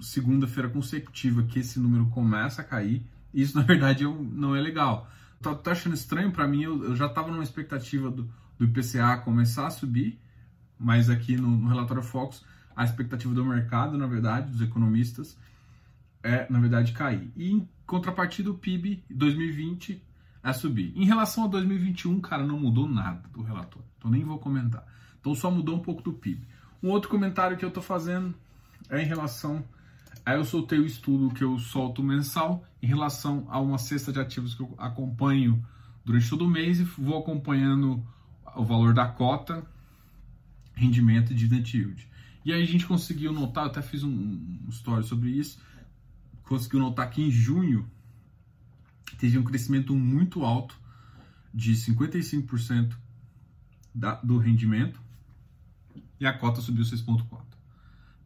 segunda-feira 0.00 0.68
consecutiva 0.68 1.44
que 1.44 1.60
esse 1.60 1.78
número 1.78 2.06
começa 2.06 2.62
a 2.62 2.64
cair. 2.64 3.06
Isso, 3.32 3.54
na 3.58 3.62
verdade, 3.64 4.04
não 4.04 4.56
é 4.56 4.60
legal 4.60 5.08
tá, 5.44 5.54
tá 5.54 5.72
achando 5.72 5.94
estranho 5.94 6.32
para 6.32 6.48
mim, 6.48 6.62
eu, 6.62 6.82
eu 6.84 6.96
já 6.96 7.06
estava 7.06 7.30
numa 7.30 7.42
expectativa 7.42 8.10
do, 8.10 8.28
do 8.58 8.64
IPCA 8.64 9.18
começar 9.18 9.66
a 9.66 9.70
subir, 9.70 10.18
mas 10.78 11.10
aqui 11.10 11.36
no, 11.36 11.48
no 11.48 11.68
relatório 11.68 12.02
Fox, 12.02 12.44
a 12.74 12.82
expectativa 12.82 13.32
do 13.34 13.44
mercado, 13.44 13.98
na 13.98 14.06
verdade, 14.06 14.50
dos 14.50 14.62
economistas, 14.62 15.38
é, 16.22 16.46
na 16.50 16.58
verdade, 16.58 16.92
cair. 16.92 17.30
E 17.36 17.52
em 17.52 17.68
contrapartida, 17.86 18.50
o 18.50 18.54
PIB 18.54 19.04
2020 19.10 20.02
é 20.42 20.52
subir. 20.52 20.92
Em 20.96 21.04
relação 21.04 21.44
a 21.44 21.48
2021, 21.48 22.20
cara, 22.20 22.44
não 22.44 22.58
mudou 22.58 22.88
nada 22.88 23.22
do 23.32 23.42
relatório, 23.42 23.86
então 23.98 24.10
nem 24.10 24.24
vou 24.24 24.38
comentar. 24.38 24.84
Então 25.20 25.34
só 25.34 25.50
mudou 25.50 25.76
um 25.76 25.80
pouco 25.80 26.02
do 26.02 26.12
PIB. 26.12 26.46
Um 26.82 26.90
outro 26.90 27.10
comentário 27.10 27.56
que 27.56 27.64
eu 27.64 27.70
tô 27.70 27.80
fazendo 27.80 28.34
é 28.88 29.00
em 29.00 29.06
relação 29.06 29.64
Aí 30.26 30.36
eu 30.36 30.44
soltei 30.44 30.78
o 30.78 30.86
estudo 30.86 31.34
que 31.34 31.44
eu 31.44 31.58
solto 31.58 32.02
mensal 32.02 32.64
em 32.80 32.86
relação 32.86 33.46
a 33.48 33.60
uma 33.60 33.76
cesta 33.76 34.10
de 34.10 34.18
ativos 34.18 34.54
que 34.54 34.62
eu 34.62 34.74
acompanho 34.78 35.64
durante 36.04 36.30
todo 36.30 36.46
o 36.46 36.50
mês 36.50 36.80
e 36.80 36.84
vou 36.84 37.18
acompanhando 37.18 38.02
o 38.56 38.64
valor 38.64 38.94
da 38.94 39.06
cota, 39.06 39.66
rendimento 40.74 41.32
e 41.32 41.34
dividend 41.34 41.76
yield. 41.76 42.08
E 42.44 42.52
aí 42.52 42.62
a 42.62 42.66
gente 42.66 42.86
conseguiu 42.86 43.32
notar, 43.32 43.66
até 43.66 43.82
fiz 43.82 44.02
um, 44.02 44.66
story 44.68 45.04
sobre 45.04 45.30
isso, 45.30 45.58
conseguiu 46.42 46.80
notar 46.80 47.10
que 47.10 47.22
em 47.22 47.30
junho 47.30 47.88
teve 49.18 49.38
um 49.38 49.44
crescimento 49.44 49.94
muito 49.94 50.44
alto 50.44 50.78
de 51.52 51.72
55% 51.72 52.96
da, 53.94 54.14
do 54.16 54.38
rendimento 54.38 55.00
e 56.18 56.26
a 56.26 56.32
cota 56.32 56.60
subiu 56.60 56.84
6,4%. 56.84 57.42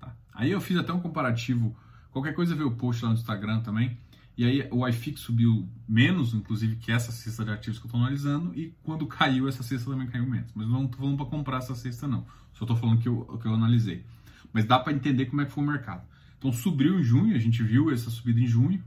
Tá? 0.00 0.16
Aí 0.32 0.50
eu 0.50 0.60
fiz 0.60 0.76
até 0.76 0.92
um 0.92 1.00
comparativo 1.00 1.76
Qualquer 2.10 2.34
coisa 2.34 2.54
vê 2.54 2.62
o 2.62 2.70
post 2.70 3.04
lá 3.04 3.10
no 3.10 3.16
Instagram 3.16 3.60
também. 3.60 3.98
E 4.36 4.44
aí 4.44 4.68
o 4.70 4.86
iFix 4.86 5.20
subiu 5.20 5.68
menos, 5.88 6.32
inclusive, 6.32 6.76
que 6.76 6.92
essa 6.92 7.10
cesta 7.10 7.44
de 7.44 7.50
ativos 7.50 7.78
que 7.78 7.86
eu 7.86 7.88
estou 7.88 8.00
analisando, 8.00 8.54
e 8.54 8.72
quando 8.84 9.04
caiu, 9.08 9.48
essa 9.48 9.62
cesta 9.62 9.90
também 9.90 10.06
caiu 10.06 10.28
menos. 10.28 10.50
Mas 10.54 10.68
não 10.68 10.84
estou 10.84 11.00
falando 11.00 11.16
para 11.16 11.26
comprar 11.26 11.58
essa 11.58 11.74
cesta, 11.74 12.06
não. 12.06 12.24
Só 12.54 12.64
estou 12.64 12.76
falando 12.76 13.00
que 13.00 13.08
eu, 13.08 13.22
que 13.40 13.46
eu 13.46 13.54
analisei. 13.54 14.04
Mas 14.52 14.64
dá 14.64 14.78
para 14.78 14.92
entender 14.92 15.26
como 15.26 15.42
é 15.42 15.44
que 15.44 15.52
foi 15.52 15.64
o 15.64 15.66
mercado. 15.66 16.06
Então 16.38 16.52
subiu 16.52 17.00
em 17.00 17.02
junho, 17.02 17.34
a 17.34 17.38
gente 17.38 17.62
viu 17.62 17.90
essa 17.90 18.10
subida 18.10 18.40
em 18.40 18.46
junho. 18.46 18.82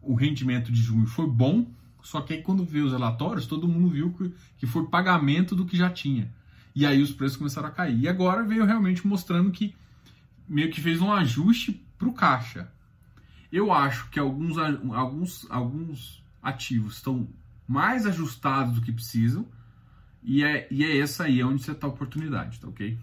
O 0.00 0.14
rendimento 0.14 0.72
de 0.72 0.80
junho 0.80 1.06
foi 1.06 1.26
bom, 1.26 1.70
só 2.02 2.22
que 2.22 2.32
aí 2.32 2.42
quando 2.42 2.64
veio 2.64 2.86
os 2.86 2.92
relatórios, 2.92 3.46
todo 3.46 3.68
mundo 3.68 3.90
viu 3.90 4.12
que, 4.12 4.32
que 4.58 4.66
foi 4.66 4.86
pagamento 4.86 5.54
do 5.54 5.66
que 5.66 5.76
já 5.76 5.90
tinha. 5.90 6.32
E 6.74 6.86
aí 6.86 7.02
os 7.02 7.12
preços 7.12 7.36
começaram 7.36 7.68
a 7.68 7.70
cair. 7.70 7.98
E 8.00 8.08
agora 8.08 8.42
veio 8.42 8.64
realmente 8.64 9.06
mostrando 9.06 9.50
que 9.50 9.74
meio 10.48 10.70
que 10.70 10.80
fez 10.80 11.00
um 11.00 11.12
ajuste 11.12 11.82
para 12.00 12.08
o 12.08 12.14
caixa. 12.14 12.72
Eu 13.52 13.70
acho 13.70 14.08
que 14.08 14.18
alguns, 14.18 14.56
alguns, 14.58 15.46
alguns 15.50 16.24
ativos 16.42 16.96
estão 16.96 17.28
mais 17.68 18.06
ajustados 18.06 18.76
do 18.76 18.80
que 18.80 18.90
precisam 18.90 19.46
e 20.22 20.42
é, 20.42 20.66
e 20.70 20.82
é 20.82 20.98
essa 20.98 21.24
aí 21.24 21.44
onde 21.44 21.62
você 21.62 21.72
está 21.72 21.86
a 21.86 21.90
oportunidade, 21.90 22.58
tá 22.58 22.68
ok? 22.68 22.98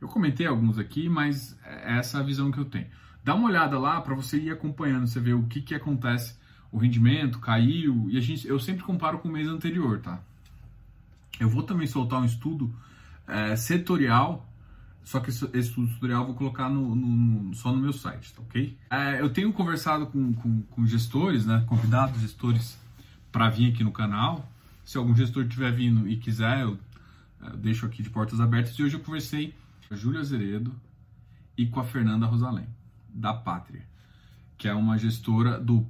Eu 0.00 0.06
comentei 0.06 0.46
alguns 0.46 0.78
aqui, 0.78 1.08
mas 1.08 1.58
é 1.64 1.98
essa 1.98 2.18
é 2.18 2.20
a 2.20 2.24
visão 2.24 2.52
que 2.52 2.58
eu 2.58 2.64
tenho. 2.64 2.86
Dá 3.24 3.34
uma 3.34 3.48
olhada 3.48 3.78
lá 3.78 4.00
para 4.00 4.14
você 4.14 4.38
ir 4.38 4.50
acompanhando, 4.50 5.06
você 5.06 5.18
ver 5.18 5.34
o 5.34 5.44
que, 5.44 5.60
que 5.60 5.74
acontece, 5.74 6.38
o 6.70 6.78
rendimento 6.78 7.40
caiu 7.40 8.08
e 8.10 8.16
a 8.16 8.20
gente, 8.20 8.46
eu 8.46 8.60
sempre 8.60 8.84
comparo 8.84 9.18
com 9.18 9.28
o 9.28 9.32
mês 9.32 9.48
anterior, 9.48 10.00
tá? 10.00 10.22
Eu 11.40 11.48
vou 11.48 11.62
também 11.62 11.86
soltar 11.86 12.20
um 12.20 12.24
estudo 12.24 12.72
é, 13.26 13.56
setorial 13.56 14.48
só 15.04 15.20
que 15.20 15.28
esse, 15.28 15.48
esse 15.52 15.70
tutorial 15.70 16.22
eu 16.22 16.26
vou 16.28 16.34
colocar 16.34 16.70
no, 16.70 16.96
no, 16.96 17.54
só 17.54 17.70
no 17.70 17.78
meu 17.78 17.92
site, 17.92 18.32
tá 18.32 18.40
ok? 18.40 18.76
É, 18.90 19.20
eu 19.20 19.28
tenho 19.28 19.52
conversado 19.52 20.06
com, 20.06 20.32
com, 20.32 20.62
com, 20.62 20.86
gestores, 20.86 21.44
né, 21.44 21.62
convidados 21.66 22.20
gestores 22.22 22.78
para 23.30 23.50
vir 23.50 23.72
aqui 23.72 23.84
no 23.84 23.92
canal. 23.92 24.50
Se 24.82 24.96
algum 24.96 25.14
gestor 25.14 25.44
estiver 25.44 25.72
vindo 25.72 26.08
e 26.08 26.16
quiser, 26.16 26.62
eu, 26.62 26.78
eu 27.40 27.48
é, 27.48 27.56
deixo 27.56 27.84
aqui 27.84 28.02
de 28.02 28.08
portas 28.08 28.40
abertas. 28.40 28.78
E 28.78 28.82
hoje 28.82 28.96
eu 28.96 29.00
conversei 29.00 29.54
com 29.86 29.94
a 29.94 29.96
Júlia 29.96 30.20
Azeredo 30.20 30.74
e 31.56 31.66
com 31.66 31.80
a 31.80 31.84
Fernanda 31.84 32.24
Rosalém, 32.24 32.66
da 33.08 33.34
Pátria, 33.34 33.86
que 34.56 34.66
é 34.66 34.72
uma 34.72 34.96
gestora 34.96 35.60
do 35.60 35.86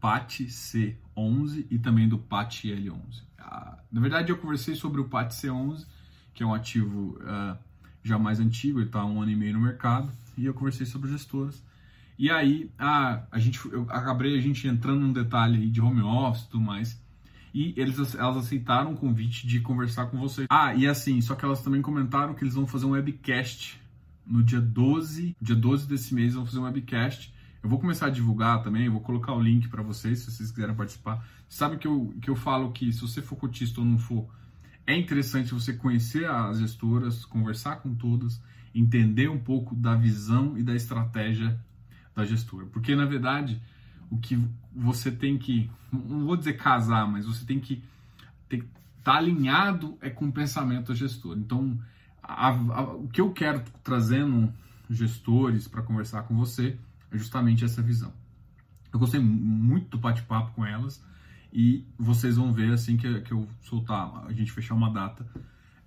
PAT 0.00 0.40
C11 0.44 1.66
e 1.70 1.78
também 1.78 2.08
do 2.08 2.16
PAT 2.18 2.64
L11. 2.64 3.22
Ah, 3.38 3.78
na 3.92 4.00
verdade, 4.00 4.32
eu 4.32 4.38
conversei 4.38 4.74
sobre 4.74 5.02
o 5.02 5.04
PAT 5.04 5.32
C11, 5.32 5.84
que 6.32 6.42
é 6.42 6.46
um 6.46 6.54
ativo... 6.54 7.18
Uh, 7.20 7.67
já 8.08 8.18
mais 8.18 8.40
antigo, 8.40 8.78
ele 8.78 8.86
está 8.86 9.00
há 9.00 9.06
um 9.06 9.20
ano 9.20 9.30
e 9.30 9.36
meio 9.36 9.54
no 9.54 9.60
mercado, 9.60 10.10
e 10.36 10.46
eu 10.46 10.54
conversei 10.54 10.86
sobre 10.86 11.10
gestoras. 11.10 11.62
E 12.18 12.30
aí 12.30 12.70
a, 12.78 13.22
a 13.30 13.38
gente, 13.38 13.64
eu 13.66 13.86
acabei 13.88 14.36
a 14.36 14.40
gente 14.40 14.66
entrando 14.66 15.00
num 15.00 15.12
detalhe 15.12 15.68
de 15.70 15.80
home 15.80 16.02
office 16.02 16.44
e 16.44 16.48
tudo 16.48 16.64
mais. 16.64 17.00
E 17.54 17.72
eles, 17.76 18.14
elas 18.14 18.36
aceitaram 18.36 18.92
o 18.92 18.96
convite 18.96 19.46
de 19.46 19.60
conversar 19.60 20.06
com 20.06 20.18
você. 20.18 20.46
Ah, 20.50 20.74
e 20.74 20.86
assim, 20.86 21.20
só 21.20 21.34
que 21.34 21.44
elas 21.44 21.62
também 21.62 21.80
comentaram 21.80 22.34
que 22.34 22.42
eles 22.42 22.54
vão 22.54 22.66
fazer 22.66 22.86
um 22.86 22.90
webcast 22.90 23.80
no 24.26 24.42
dia 24.42 24.60
12, 24.60 25.34
dia 25.40 25.56
12 25.56 25.88
desse 25.88 26.14
mês 26.14 26.34
vão 26.34 26.44
fazer 26.44 26.58
um 26.58 26.64
webcast. 26.64 27.32
Eu 27.62 27.70
vou 27.70 27.78
começar 27.78 28.06
a 28.06 28.10
divulgar 28.10 28.62
também, 28.62 28.88
vou 28.88 29.00
colocar 29.00 29.32
o 29.32 29.40
link 29.40 29.68
para 29.68 29.82
vocês, 29.82 30.20
se 30.20 30.30
vocês 30.30 30.50
quiserem 30.50 30.74
participar. 30.74 31.26
Sabe 31.48 31.78
que 31.78 31.86
eu, 31.86 32.14
que 32.20 32.28
eu 32.28 32.36
falo 32.36 32.70
que 32.72 32.92
se 32.92 33.00
você 33.00 33.22
for 33.22 33.36
cotista 33.36 33.80
ou 33.80 33.86
não 33.86 33.98
for, 33.98 34.28
é 34.88 34.96
interessante 34.96 35.52
você 35.52 35.74
conhecer 35.74 36.24
as 36.24 36.58
gestoras, 36.58 37.22
conversar 37.26 37.76
com 37.76 37.94
todas, 37.94 38.42
entender 38.74 39.28
um 39.28 39.38
pouco 39.38 39.76
da 39.76 39.94
visão 39.94 40.56
e 40.56 40.62
da 40.62 40.74
estratégia 40.74 41.60
da 42.14 42.24
gestora. 42.24 42.64
Porque, 42.64 42.96
na 42.96 43.04
verdade, 43.04 43.60
o 44.10 44.16
que 44.16 44.42
você 44.74 45.12
tem 45.12 45.36
que, 45.36 45.70
não 45.92 46.24
vou 46.24 46.38
dizer 46.38 46.54
casar, 46.54 47.06
mas 47.06 47.26
você 47.26 47.44
tem 47.44 47.60
que, 47.60 47.84
tem, 48.48 48.64
tá 49.04 49.16
alinhado 49.16 49.98
é 50.00 50.08
com 50.08 50.28
o 50.28 50.32
pensamento 50.32 50.86
do 50.86 50.94
gestor. 50.94 51.36
Então, 51.36 51.78
a, 52.22 52.48
a, 52.48 52.82
o 52.94 53.08
que 53.08 53.20
eu 53.20 53.30
quero 53.30 53.62
trazendo 53.84 54.50
gestores 54.88 55.68
para 55.68 55.82
conversar 55.82 56.22
com 56.22 56.34
você 56.34 56.78
é 57.12 57.18
justamente 57.18 57.62
essa 57.62 57.82
visão. 57.82 58.14
Eu 58.90 58.98
gostei 58.98 59.20
muito 59.20 59.90
do 59.90 59.98
bate-papo 59.98 60.52
com 60.52 60.64
elas 60.64 61.04
e 61.52 61.84
vocês 61.98 62.36
vão 62.36 62.52
ver 62.52 62.72
assim 62.72 62.96
que, 62.96 63.20
que 63.22 63.32
eu 63.32 63.48
soltar, 63.62 64.24
a 64.26 64.32
gente 64.32 64.52
fechar 64.52 64.74
uma 64.74 64.92
data, 64.92 65.26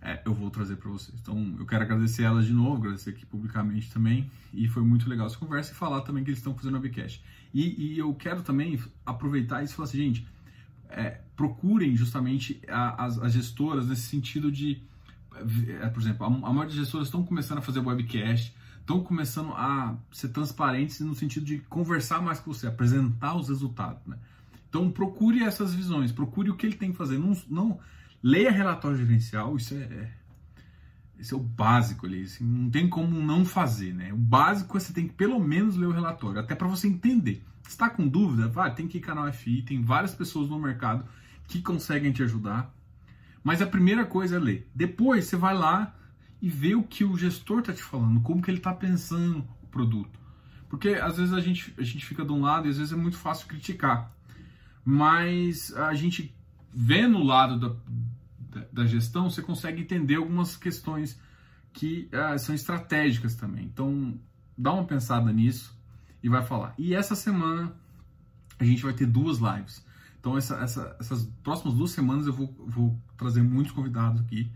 é, 0.01 0.19
eu 0.25 0.33
vou 0.33 0.49
trazer 0.49 0.77
para 0.77 0.89
vocês. 0.89 1.15
Então, 1.21 1.55
eu 1.59 1.65
quero 1.65 1.83
agradecer 1.83 2.23
elas 2.23 2.45
de 2.45 2.53
novo, 2.53 2.77
agradecer 2.77 3.11
aqui 3.11 3.25
publicamente 3.25 3.91
também. 3.91 4.29
E 4.51 4.67
foi 4.67 4.81
muito 4.81 5.07
legal 5.07 5.27
essa 5.27 5.37
conversa 5.37 5.71
e 5.71 5.75
falar 5.75 6.01
também 6.01 6.23
que 6.23 6.31
eles 6.31 6.39
estão 6.39 6.55
fazendo 6.55 6.77
a 6.77 6.79
Webcast. 6.79 7.23
E, 7.53 7.93
e 7.93 7.99
eu 7.99 8.13
quero 8.15 8.41
também 8.41 8.79
aproveitar 9.05 9.63
isso 9.63 9.73
e 9.73 9.75
falar 9.75 9.87
assim, 9.87 9.99
gente, 9.99 10.27
é, 10.89 11.21
procurem 11.35 11.95
justamente 11.95 12.59
a, 12.67 13.05
as, 13.05 13.19
as, 13.19 13.33
gestoras 13.33 13.87
nesse 13.87 14.03
sentido 14.03 14.51
de, 14.51 14.81
é, 15.81 15.87
por 15.87 16.01
exemplo, 16.01 16.25
a, 16.25 16.27
a 16.27 16.29
maioria 16.29 16.65
das 16.65 16.75
gestoras 16.75 17.07
estão 17.07 17.23
começando 17.23 17.59
a 17.59 17.61
fazer 17.61 17.79
webcast, 17.79 18.55
estão 18.79 19.03
começando 19.03 19.51
a 19.53 19.95
ser 20.11 20.29
transparentes 20.29 20.99
no 21.01 21.13
sentido 21.13 21.45
de 21.45 21.59
conversar 21.59 22.21
mais 22.21 22.39
com 22.39 22.51
você, 22.51 22.65
apresentar 22.65 23.35
os 23.35 23.49
resultados, 23.49 24.05
né? 24.07 24.17
Então 24.71 24.89
procure 24.89 25.43
essas 25.43 25.73
visões, 25.75 26.13
procure 26.13 26.49
o 26.49 26.55
que 26.55 26.65
ele 26.65 26.77
tem 26.77 26.93
que 26.93 26.97
fazer, 26.97 27.19
não, 27.19 27.35
não 27.49 27.79
leia 28.23 28.49
relatório 28.49 28.97
gerencial, 28.97 29.57
isso 29.57 29.73
é, 29.73 29.79
é 29.79 30.11
esse 31.19 31.33
é 31.33 31.37
o 31.37 31.41
básico 31.41 32.05
ali, 32.05 32.23
assim, 32.23 32.45
não 32.45 32.69
tem 32.71 32.87
como 32.87 33.21
não 33.21 33.43
fazer, 33.43 33.93
né? 33.93 34.13
O 34.13 34.17
básico 34.17 34.77
é 34.77 34.79
você 34.79 34.93
tem 34.93 35.09
que 35.09 35.13
pelo 35.13 35.41
menos 35.41 35.75
ler 35.75 35.87
o 35.87 35.91
relatório, 35.91 36.39
até 36.39 36.55
para 36.55 36.69
você 36.69 36.87
entender. 36.87 37.43
está 37.67 37.89
com 37.89 38.07
dúvida? 38.07 38.47
Vai, 38.47 38.73
tem 38.73 38.87
que 38.87 38.97
ir 38.97 39.01
canal 39.01 39.31
FI, 39.31 39.61
tem 39.61 39.83
várias 39.83 40.15
pessoas 40.15 40.49
no 40.49 40.57
mercado 40.57 41.05
que 41.47 41.61
conseguem 41.61 42.13
te 42.13 42.23
ajudar. 42.23 42.73
Mas 43.43 43.61
a 43.61 43.67
primeira 43.67 44.05
coisa 44.05 44.37
é 44.37 44.39
ler. 44.39 44.69
Depois 44.73 45.25
você 45.25 45.35
vai 45.35 45.53
lá 45.53 45.93
e 46.41 46.49
vê 46.49 46.75
o 46.75 46.83
que 46.83 47.03
o 47.03 47.17
gestor 47.17 47.59
está 47.59 47.73
te 47.73 47.83
falando, 47.83 48.21
como 48.21 48.41
que 48.41 48.49
ele 48.49 48.57
está 48.57 48.73
pensando 48.73 49.45
o 49.61 49.67
produto. 49.67 50.17
Porque 50.69 50.89
às 50.91 51.17
vezes 51.17 51.33
a 51.33 51.41
gente, 51.41 51.73
a 51.77 51.83
gente 51.83 52.05
fica 52.05 52.23
de 52.23 52.31
um 52.31 52.41
lado 52.41 52.67
e 52.67 52.69
às 52.71 52.77
vezes 52.77 52.93
é 52.93 52.95
muito 52.95 53.17
fácil 53.17 53.45
criticar. 53.45 54.09
Mas 54.83 55.73
a 55.75 55.93
gente 55.93 56.35
vê 56.73 57.07
no 57.07 57.23
lado 57.23 57.75
da, 58.49 58.65
da 58.71 58.85
gestão, 58.85 59.29
você 59.29 59.41
consegue 59.41 59.81
entender 59.81 60.15
algumas 60.15 60.55
questões 60.55 61.19
que 61.73 62.09
uh, 62.13 62.37
são 62.37 62.53
estratégicas 62.53 63.35
também. 63.35 63.65
Então, 63.65 64.19
dá 64.57 64.73
uma 64.73 64.85
pensada 64.85 65.31
nisso 65.31 65.77
e 66.21 66.29
vai 66.29 66.43
falar. 66.43 66.73
E 66.77 66.93
essa 66.93 67.15
semana 67.15 67.73
a 68.59 68.63
gente 68.63 68.83
vai 68.83 68.93
ter 68.93 69.05
duas 69.05 69.37
lives. 69.37 69.85
Então, 70.19 70.37
essa, 70.37 70.55
essa, 70.57 70.95
essas 70.99 71.25
próximas 71.41 71.73
duas 71.73 71.91
semanas 71.91 72.27
eu 72.27 72.33
vou, 72.33 72.53
vou 72.67 73.01
trazer 73.17 73.41
muitos 73.41 73.73
convidados 73.73 74.21
aqui. 74.21 74.51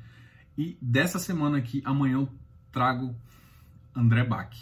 E 0.57 0.77
dessa 0.81 1.17
semana 1.17 1.57
aqui, 1.57 1.81
amanhã 1.85 2.15
eu 2.15 2.29
trago 2.71 3.15
André 3.95 4.23
Bach. 4.23 4.55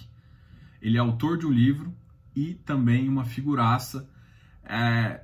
Ele 0.81 0.97
é 0.97 0.99
autor 0.99 1.37
de 1.37 1.45
um 1.45 1.51
livro 1.51 1.93
e 2.35 2.53
também 2.53 3.09
uma 3.09 3.25
figuraça. 3.25 4.09
É, 4.63 5.23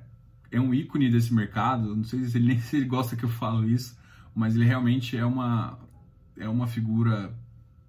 é 0.51 0.59
um 0.59 0.73
ícone 0.73 1.09
desse 1.09 1.33
mercado. 1.33 1.95
Não 1.95 2.03
sei 2.03 2.23
se 2.25 2.37
ele 2.37 2.47
nem 2.47 2.59
se 2.61 2.77
ele 2.77 2.85
gosta 2.85 3.15
que 3.15 3.23
eu 3.23 3.29
falo 3.29 3.67
isso, 3.67 3.97
mas 4.33 4.55
ele 4.55 4.65
realmente 4.65 5.17
é 5.17 5.25
uma, 5.25 5.77
é 6.37 6.47
uma 6.47 6.67
figura 6.67 7.33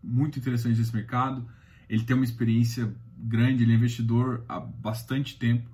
muito 0.02 0.38
interessante 0.38 0.76
desse 0.76 0.94
mercado. 0.94 1.46
Ele 1.88 2.04
tem 2.04 2.14
uma 2.14 2.24
experiência 2.24 2.94
grande, 3.18 3.64
ele 3.64 3.72
é 3.72 3.76
investidor 3.76 4.44
há 4.48 4.60
bastante 4.60 5.38
tempo 5.38 5.68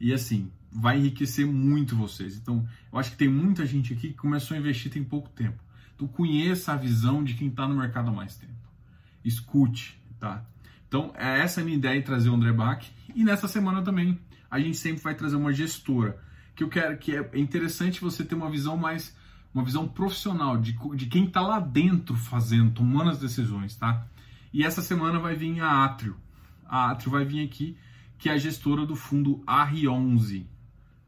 e 0.00 0.12
assim 0.12 0.50
vai 0.70 0.98
enriquecer 0.98 1.46
muito 1.46 1.96
vocês. 1.96 2.36
Então, 2.36 2.66
eu 2.92 2.98
acho 2.98 3.10
que 3.10 3.16
tem 3.16 3.28
muita 3.28 3.66
gente 3.66 3.92
aqui 3.92 4.08
que 4.08 4.14
começou 4.14 4.56
a 4.56 4.60
investir 4.60 4.90
tem 4.90 5.02
pouco 5.02 5.28
tempo. 5.30 5.62
Então, 5.94 6.06
conheça 6.06 6.72
a 6.72 6.76
visão 6.76 7.24
de 7.24 7.34
quem 7.34 7.48
está 7.48 7.66
no 7.66 7.76
mercado 7.76 8.08
há 8.08 8.12
mais 8.12 8.36
tempo. 8.36 8.52
Escute, 9.24 10.00
tá? 10.18 10.44
Então, 10.86 11.12
é 11.16 11.40
essa 11.40 11.60
a 11.60 11.64
minha 11.64 11.76
ideia 11.76 11.98
de 11.98 12.06
trazer 12.06 12.30
o 12.30 12.34
André 12.34 12.52
Bach. 12.52 12.84
E 13.14 13.24
nessa 13.24 13.48
semana 13.48 13.82
também 13.82 14.18
a 14.50 14.58
gente 14.60 14.76
sempre 14.76 15.02
vai 15.02 15.14
trazer 15.14 15.36
uma 15.36 15.52
gestora 15.52 16.20
que 16.60 16.64
eu 16.64 16.68
quero 16.68 16.98
que 16.98 17.16
é 17.16 17.30
interessante 17.38 18.02
você 18.02 18.22
ter 18.22 18.34
uma 18.34 18.50
visão 18.50 18.76
mais 18.76 19.16
uma 19.54 19.64
visão 19.64 19.88
profissional 19.88 20.58
de, 20.58 20.78
de 20.94 21.06
quem 21.06 21.24
está 21.24 21.40
lá 21.40 21.58
dentro 21.58 22.14
fazendo, 22.14 22.70
tomando 22.72 23.10
as 23.10 23.18
decisões, 23.18 23.74
tá? 23.74 24.06
E 24.52 24.62
essa 24.62 24.82
semana 24.82 25.18
vai 25.18 25.34
vir 25.34 25.58
a 25.60 25.84
Atrio. 25.84 26.16
A 26.68 26.90
Atrio 26.90 27.10
vai 27.10 27.24
vir 27.24 27.44
aqui, 27.44 27.76
que 28.18 28.28
é 28.28 28.32
a 28.32 28.38
gestora 28.38 28.84
do 28.84 28.94
fundo 28.94 29.42
AR11, 29.46 30.44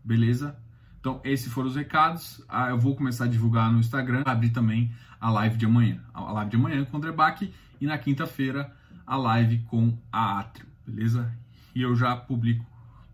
beleza? 0.02 0.58
Então, 0.98 1.20
esses 1.22 1.52
foram 1.52 1.68
os 1.68 1.76
recados. 1.76 2.42
Ah, 2.48 2.70
eu 2.70 2.78
vou 2.78 2.96
começar 2.96 3.26
a 3.26 3.28
divulgar 3.28 3.70
no 3.70 3.78
Instagram, 3.78 4.22
abrir 4.24 4.50
também 4.50 4.90
a 5.20 5.30
live 5.30 5.56
de 5.56 5.66
amanhã. 5.66 6.02
A 6.14 6.32
live 6.32 6.50
de 6.50 6.56
amanhã 6.56 6.84
com 6.84 6.96
o 6.96 6.98
André 6.98 7.12
Bach 7.12 7.40
e 7.80 7.86
na 7.86 7.98
quinta-feira 7.98 8.74
a 9.06 9.16
live 9.16 9.58
com 9.68 9.96
a 10.10 10.40
Atrio, 10.40 10.66
beleza? 10.86 11.30
E 11.74 11.82
eu 11.82 11.94
já 11.94 12.16
publico 12.16 12.71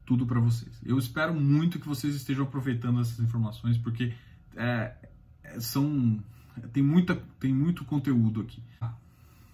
tudo 0.09 0.25
para 0.25 0.40
vocês. 0.40 0.81
Eu 0.83 0.99
espero 0.99 1.35
muito 1.35 1.79
que 1.79 1.87
vocês 1.87 2.14
estejam 2.14 2.44
aproveitando 2.44 2.99
essas 2.99 3.21
informações, 3.21 3.77
porque 3.77 4.14
é, 4.57 4.94
são 5.61 6.18
tem 6.73 6.83
muita 6.83 7.14
tem 7.38 7.53
muito 7.53 7.85
conteúdo 7.85 8.40
aqui. 8.40 8.62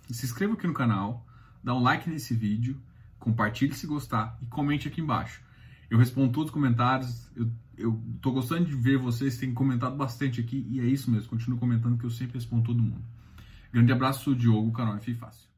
Se 0.08 0.24
inscreva 0.24 0.54
aqui 0.54 0.64
no 0.64 0.72
canal, 0.72 1.26
dá 1.62 1.74
um 1.74 1.82
like 1.82 2.08
nesse 2.08 2.34
vídeo, 2.36 2.80
compartilhe 3.18 3.74
se 3.74 3.84
gostar 3.84 4.38
e 4.40 4.46
comente 4.46 4.86
aqui 4.86 5.00
embaixo. 5.00 5.42
Eu 5.90 5.98
respondo 5.98 6.32
todos 6.32 6.50
os 6.50 6.54
comentários. 6.54 7.28
Eu, 7.34 7.50
eu 7.76 8.00
tô 8.22 8.30
gostando 8.30 8.64
de 8.64 8.76
ver 8.76 8.96
vocês, 8.96 9.36
têm 9.36 9.52
comentado 9.52 9.96
bastante 9.96 10.40
aqui 10.40 10.64
e 10.70 10.78
é 10.78 10.84
isso 10.84 11.10
mesmo. 11.10 11.28
Continuo 11.30 11.58
comentando 11.58 11.98
que 11.98 12.04
eu 12.04 12.10
sempre 12.10 12.34
respondo 12.34 12.62
todo 12.62 12.80
mundo. 12.80 13.04
Grande 13.72 13.92
abraço, 13.92 14.36
Diogo, 14.36 14.70
canal 14.70 14.96
F 14.98 15.12
Fácil. 15.14 15.53